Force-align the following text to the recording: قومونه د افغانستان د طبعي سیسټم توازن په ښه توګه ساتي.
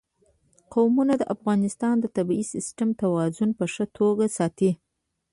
قومونه 0.73 1.13
د 1.17 1.23
افغانستان 1.35 1.95
د 1.99 2.05
طبعي 2.15 2.43
سیسټم 2.53 2.89
توازن 3.01 3.49
په 3.59 3.65
ښه 3.73 3.85
توګه 3.97 4.25
ساتي. 4.37 4.71